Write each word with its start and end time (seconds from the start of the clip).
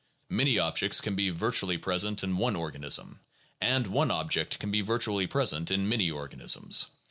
Many 0.31 0.57
objects 0.57 0.99
can 0.99 1.13
be 1.15 1.29
virtually 1.29 1.77
present 1.77 2.23
in 2.23 2.37
one 2.37 2.55
organism 2.55 3.19
and 3.61 3.85
one 3.85 4.09
object 4.09 4.57
can 4.57 4.71
be 4.71 4.81
vir 4.81 4.97
tually 4.97 5.29
present 5.29 5.69
in 5.69 5.87
many 5.87 6.09
organisms. 6.09 6.87